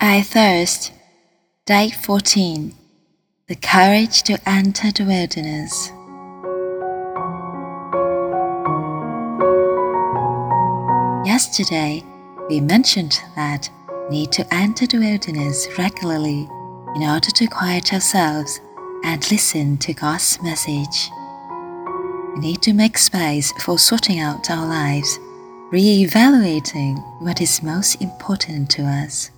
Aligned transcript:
I 0.00 0.22
Thirst, 0.22 0.92
Day 1.66 1.90
14 1.90 2.72
The 3.48 3.56
Courage 3.56 4.22
to 4.22 4.38
Enter 4.48 4.92
the 4.92 5.02
Wilderness. 5.04 5.88
Yesterday, 11.26 12.04
we 12.48 12.60
mentioned 12.60 13.20
that 13.34 13.68
need 14.08 14.30
to 14.30 14.46
enter 14.54 14.86
the 14.86 14.98
wilderness 14.98 15.66
regularly 15.76 16.48
in 16.94 17.02
order 17.02 17.30
to 17.32 17.48
quiet 17.48 17.92
ourselves 17.92 18.60
and 19.02 19.28
listen 19.32 19.78
to 19.78 19.94
God's 19.94 20.40
message. 20.40 21.10
We 22.34 22.40
need 22.40 22.62
to 22.62 22.72
make 22.72 22.98
space 22.98 23.50
for 23.64 23.80
sorting 23.80 24.20
out 24.20 24.48
our 24.48 24.64
lives, 24.64 25.18
re 25.72 26.02
evaluating 26.02 26.98
what 27.18 27.40
is 27.40 27.64
most 27.64 28.00
important 28.00 28.70
to 28.70 28.82
us 28.84 29.32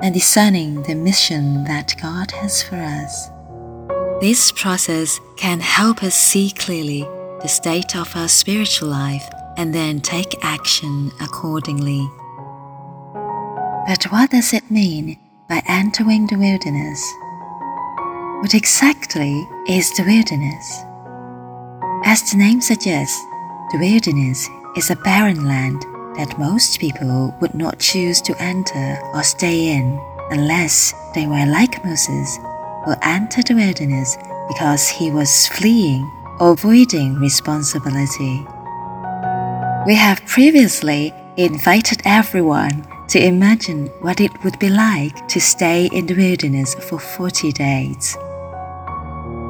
and 0.00 0.14
discerning 0.14 0.82
the 0.82 0.94
mission 0.94 1.64
that 1.64 1.94
God 2.00 2.30
has 2.32 2.62
for 2.62 2.76
us. 2.76 3.30
This 4.20 4.52
process 4.52 5.20
can 5.36 5.60
help 5.60 6.02
us 6.02 6.14
see 6.14 6.50
clearly 6.50 7.02
the 7.42 7.48
state 7.48 7.96
of 7.96 8.14
our 8.16 8.28
spiritual 8.28 8.88
life 8.88 9.28
and 9.56 9.74
then 9.74 10.00
take 10.00 10.44
action 10.44 11.10
accordingly. 11.20 12.08
But 13.86 14.04
what 14.10 14.30
does 14.30 14.52
it 14.52 14.70
mean 14.70 15.18
by 15.48 15.62
entering 15.66 16.26
the 16.26 16.36
wilderness? 16.36 17.02
What 18.42 18.54
exactly 18.54 19.48
is 19.68 19.94
the 19.96 20.04
wilderness? 20.04 20.82
As 22.04 22.30
the 22.30 22.36
name 22.36 22.60
suggests, 22.60 23.18
the 23.72 23.78
wilderness 23.78 24.48
is 24.76 24.90
a 24.90 24.96
barren 24.96 25.44
land 25.44 25.84
that 26.16 26.38
most 26.38 26.80
people 26.80 27.34
would 27.40 27.54
not 27.54 27.78
choose 27.78 28.20
to 28.22 28.42
enter 28.42 28.98
or 29.14 29.22
stay 29.22 29.68
in 29.76 30.00
unless 30.30 30.92
they 31.14 31.26
were 31.26 31.46
like 31.46 31.84
Moses, 31.84 32.38
who 32.84 32.94
entered 33.02 33.46
the 33.46 33.54
wilderness 33.54 34.16
because 34.48 34.88
he 34.88 35.10
was 35.10 35.48
fleeing 35.48 36.10
avoiding 36.40 37.14
responsibility. 37.14 38.44
We 39.86 39.94
have 39.94 40.24
previously 40.26 41.14
invited 41.36 42.02
everyone 42.04 42.86
to 43.08 43.24
imagine 43.24 43.86
what 44.00 44.20
it 44.20 44.32
would 44.44 44.58
be 44.58 44.68
like 44.68 45.28
to 45.28 45.40
stay 45.40 45.88
in 45.92 46.06
the 46.06 46.14
wilderness 46.14 46.74
for 46.74 46.98
40 46.98 47.52
days. 47.52 48.14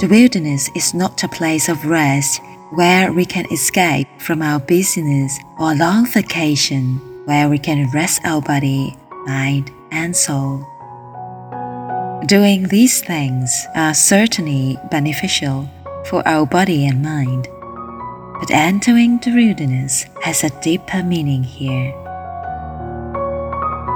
The 0.00 0.08
wilderness 0.10 0.68
is 0.74 0.92
not 0.92 1.22
a 1.22 1.28
place 1.28 1.68
of 1.68 1.86
rest 1.86 2.40
where 2.74 3.12
we 3.12 3.24
can 3.24 3.46
escape 3.52 4.08
from 4.18 4.42
our 4.42 4.58
business 4.58 5.38
or 5.58 5.72
a 5.72 5.76
long 5.76 6.06
vacation 6.06 6.96
where 7.24 7.48
we 7.48 7.58
can 7.58 7.88
rest 7.90 8.20
our 8.24 8.42
body, 8.42 8.96
mind, 9.26 9.70
and 9.92 10.14
soul. 10.16 10.66
Doing 12.26 12.66
these 12.68 13.00
things 13.00 13.66
are 13.76 13.94
certainly 13.94 14.76
beneficial 14.90 15.68
for 16.06 16.26
our 16.26 16.46
body 16.46 16.86
and 16.86 17.02
mind, 17.02 17.48
but 18.40 18.50
entering 18.50 19.18
the 19.18 19.32
wilderness 19.32 20.06
has 20.22 20.42
a 20.42 20.60
deeper 20.60 21.02
meaning 21.02 21.44
here. 21.44 21.92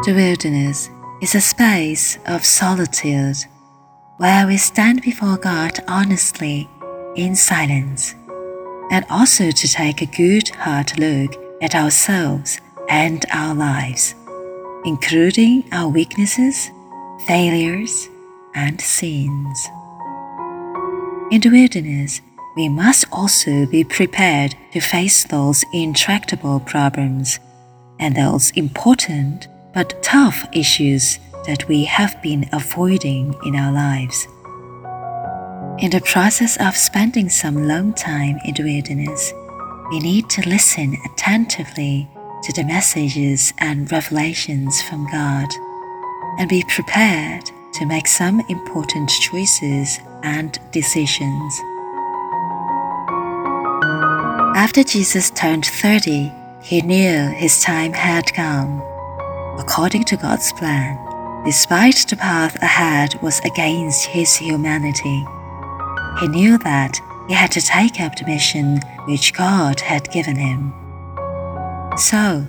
The 0.04 0.14
wilderness 0.14 0.88
is 1.20 1.34
a 1.34 1.40
space 1.40 2.18
of 2.26 2.44
solitude 2.44 3.44
where 4.18 4.46
we 4.46 4.56
stand 4.56 5.02
before 5.02 5.36
God 5.36 5.80
honestly 5.88 6.68
in 7.16 7.34
silence 7.34 8.14
and 8.90 9.04
also 9.10 9.50
to 9.50 9.68
take 9.68 10.02
a 10.02 10.06
good 10.06 10.48
hard 10.50 10.98
look 10.98 11.34
at 11.62 11.74
ourselves 11.74 12.60
and 12.88 13.24
our 13.32 13.54
lives, 13.54 14.14
including 14.84 15.64
our 15.72 15.88
weaknesses, 15.88 16.70
failures, 17.26 18.08
and 18.54 18.80
sins. 18.80 19.68
In 21.30 21.40
the 21.40 21.50
wilderness, 21.50 22.20
we 22.56 22.68
must 22.68 23.04
also 23.12 23.66
be 23.66 23.84
prepared 23.84 24.54
to 24.72 24.80
face 24.80 25.24
those 25.24 25.64
intractable 25.72 26.60
problems 26.60 27.38
and 28.00 28.16
those 28.16 28.50
important 28.52 29.48
but 29.74 30.02
tough 30.02 30.46
issues 30.52 31.18
that 31.46 31.68
we 31.68 31.84
have 31.84 32.20
been 32.22 32.48
avoiding 32.52 33.34
in 33.44 33.54
our 33.54 33.72
lives. 33.72 34.26
In 35.80 35.90
the 35.90 36.00
process 36.00 36.56
of 36.56 36.76
spending 36.76 37.28
some 37.28 37.68
long 37.68 37.94
time 37.94 38.40
in 38.44 38.52
the 38.54 38.64
wilderness, 38.64 39.32
we 39.90 40.00
need 40.00 40.28
to 40.30 40.48
listen 40.48 40.96
attentively 41.06 42.08
to 42.42 42.52
the 42.52 42.64
messages 42.64 43.54
and 43.58 43.90
revelations 43.92 44.82
from 44.82 45.06
God 45.12 45.46
and 46.40 46.48
be 46.48 46.64
prepared 46.68 47.48
to 47.74 47.86
make 47.86 48.08
some 48.08 48.42
important 48.48 49.08
choices 49.08 50.00
and 50.24 50.58
decisions. 50.72 51.60
After 54.56 54.82
Jesus 54.82 55.30
turned 55.30 55.64
30, 55.64 56.32
he 56.60 56.82
knew 56.82 57.28
his 57.36 57.62
time 57.62 57.92
had 57.92 58.34
come. 58.34 58.82
According 59.60 60.06
to 60.06 60.16
God's 60.16 60.52
plan, 60.54 60.98
despite 61.44 62.04
the 62.10 62.16
path 62.16 62.60
ahead 62.60 63.14
was 63.22 63.38
against 63.44 64.06
his 64.06 64.34
humanity 64.34 65.24
he 66.20 66.28
knew 66.28 66.58
that 66.58 67.00
he 67.28 67.34
had 67.34 67.52
to 67.52 67.60
take 67.60 68.00
up 68.00 68.16
the 68.16 68.26
mission 68.26 68.80
which 69.04 69.34
God 69.34 69.80
had 69.80 70.10
given 70.10 70.36
him. 70.36 70.72
So, 71.96 72.46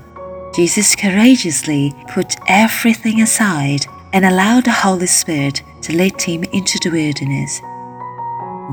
Jesus 0.56 0.96
courageously 0.96 1.94
put 2.08 2.36
everything 2.48 3.22
aside 3.22 3.86
and 4.14 4.26
allowed 4.26 4.66
the 4.66 4.72
Holy 4.72 5.08
Spirit 5.08 5.62
to 5.82 5.96
lead 5.96 6.20
him 6.22 6.44
into 6.46 6.80
the 6.82 6.90
wilderness. 6.90 7.60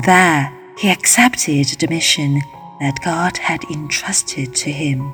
There, 0.05 0.53
he 0.77 0.89
accepted 0.89 1.67
the 1.79 1.87
mission 1.87 2.41
that 2.79 2.99
God 3.03 3.37
had 3.37 3.63
entrusted 3.65 4.55
to 4.55 4.71
him. 4.71 5.13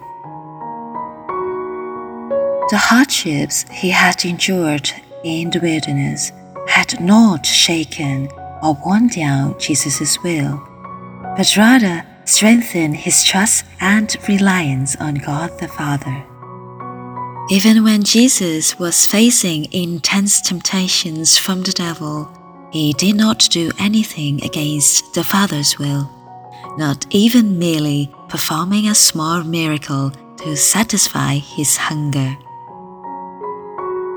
The 2.70 2.78
hardships 2.78 3.66
he 3.70 3.90
had 3.90 4.24
endured 4.26 4.90
in 5.24 5.50
the 5.50 5.60
wilderness 5.60 6.32
had 6.68 7.00
not 7.00 7.46
shaken 7.46 8.30
or 8.64 8.78
worn 8.86 9.08
down 9.08 9.60
Jesus' 9.60 10.24
will, 10.24 10.62
but 11.36 11.58
rather 11.58 12.06
strengthen 12.26 12.94
his 12.94 13.24
trust 13.24 13.66
and 13.82 14.16
reliance 14.30 14.96
on 14.96 15.16
God 15.16 15.60
the 15.60 15.68
Father. 15.68 16.24
Even 17.50 17.84
when 17.84 18.04
Jesus 18.04 18.80
was 18.80 19.06
facing 19.06 19.72
intense 19.74 20.40
temptations 20.40 21.38
from 21.38 21.62
the 21.62 21.74
devil, 21.74 22.32
he 22.72 22.94
did 22.94 23.18
not 23.18 23.48
do 23.52 23.70
anything 23.80 24.42
against 24.44 25.14
the 25.14 25.24
Father's 25.24 25.78
will, 25.78 26.10
not 26.78 27.06
even 27.10 27.60
merely 27.60 28.10
performing 28.30 28.88
a 28.88 28.96
small 28.96 29.44
miracle 29.44 30.12
to 30.38 30.56
satisfy 30.56 31.36
his 31.36 31.76
hunger. 31.76 32.36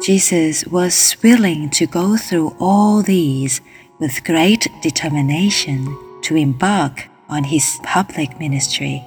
Jesus 0.03 0.65
was 0.67 1.17
willing 1.23 1.69
to 1.71 1.87
go 1.87 2.17
through 2.17 2.55
all 2.61 3.03
these 3.03 3.61
with 3.99 4.25
great 4.25 4.69
determination 4.83 5.97
to 6.23 6.37
embark 6.37 7.09
on 7.29 7.45
his 7.45 7.79
public 7.83 8.39
ministry. 8.39 9.05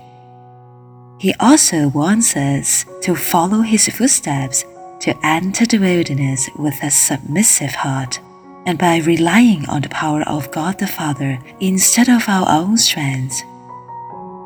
He 1.19 1.33
also 1.39 1.89
wants 1.89 2.35
us 2.35 2.85
to 3.01 3.15
follow 3.15 3.61
his 3.61 3.87
footsteps 3.89 4.63
to 5.01 5.17
enter 5.23 5.65
the 5.65 5.77
wilderness 5.77 6.49
with 6.57 6.81
a 6.81 6.89
submissive 6.89 7.71
heart 7.71 8.19
and 8.65 8.77
by 8.77 8.97
relying 8.97 9.67
on 9.67 9.81
the 9.81 9.89
power 9.89 10.23
of 10.23 10.51
God 10.51 10.79
the 10.79 10.87
Father 10.87 11.39
instead 11.59 12.09
of 12.09 12.27
our 12.27 12.47
own 12.49 12.77
strength 12.77 13.41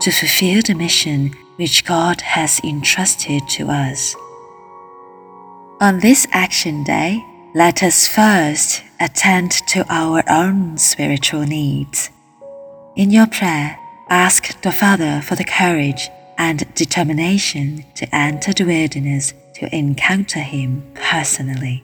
to 0.02 0.12
fulfill 0.12 0.62
the 0.62 0.75
mission 0.75 1.34
which 1.58 1.86
God 1.86 2.22
has 2.22 2.60
entrusted 2.64 3.48
to 3.50 3.70
us. 3.70 4.16
On 5.80 6.00
this 6.00 6.28
action 6.31 6.84
day, 6.84 7.24
let 7.54 7.84
us 7.84 8.08
first 8.08 8.81
attend 9.03 9.51
to 9.67 9.85
our 9.89 10.23
own 10.29 10.77
spiritual 10.77 11.41
needs. 11.41 12.09
In 12.95 13.11
your 13.11 13.27
prayer, 13.27 13.77
ask 14.09 14.61
the 14.61 14.71
Father 14.71 15.21
for 15.21 15.35
the 15.35 15.44
courage 15.44 16.09
and 16.38 16.73
determination 16.73 17.85
to 17.95 18.15
enter 18.15 18.53
the 18.53 18.63
wilderness 18.63 19.33
to 19.55 19.75
encounter 19.75 20.39
Him 20.39 20.89
personally. 20.95 21.83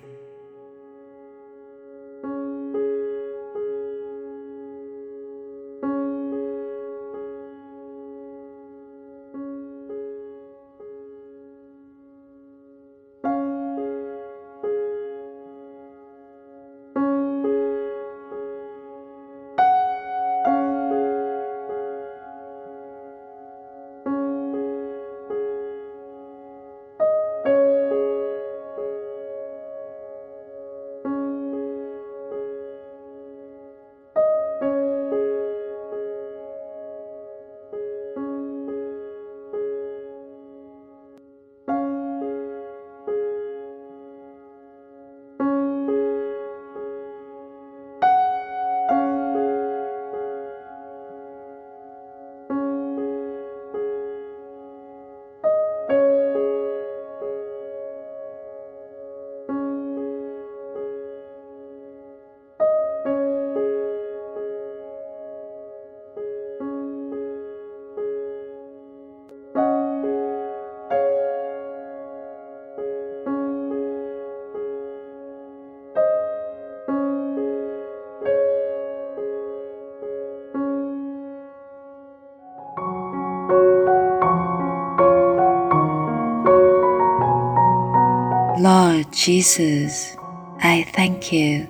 Jesus, 89.11 90.17
I 90.61 90.83
thank 90.93 91.31
you 91.31 91.65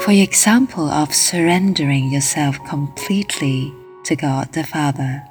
for 0.00 0.10
your 0.10 0.24
example 0.24 0.88
of 0.88 1.14
surrendering 1.14 2.10
yourself 2.10 2.58
completely 2.64 3.72
to 4.06 4.16
God 4.16 4.52
the 4.52 4.64
Father. 4.64 5.22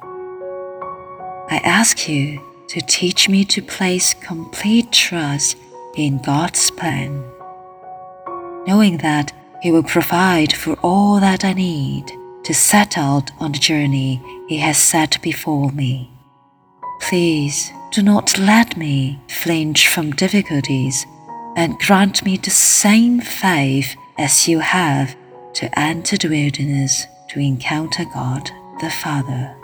I 1.50 1.60
ask 1.64 2.08
you 2.08 2.40
to 2.68 2.80
teach 2.80 3.28
me 3.28 3.44
to 3.44 3.60
place 3.60 4.14
complete 4.14 4.90
trust 4.90 5.58
in 5.96 6.22
God's 6.22 6.70
plan, 6.70 7.24
knowing 8.66 8.96
that 8.98 9.32
He 9.60 9.70
will 9.70 9.82
provide 9.82 10.54
for 10.54 10.78
all 10.82 11.20
that 11.20 11.44
I 11.44 11.52
need 11.52 12.10
to 12.44 12.54
set 12.54 12.96
out 12.96 13.30
on 13.38 13.52
the 13.52 13.58
journey 13.58 14.22
He 14.48 14.56
has 14.58 14.78
set 14.78 15.20
before 15.20 15.70
me. 15.72 16.10
Please 17.02 17.70
do 17.90 18.02
not 18.02 18.38
let 18.38 18.76
me 18.76 19.18
flinch 19.28 19.88
from 19.88 20.12
difficulties 20.12 21.04
and 21.56 21.78
grant 21.80 22.24
me 22.24 22.36
the 22.36 22.50
same 22.50 23.20
faith 23.20 23.96
as 24.18 24.46
you 24.46 24.60
have 24.60 25.16
to 25.54 25.78
enter 25.78 26.16
the 26.16 26.28
wilderness 26.28 27.06
to 27.28 27.40
encounter 27.40 28.04
God 28.14 28.48
the 28.80 28.90
Father. 28.90 29.59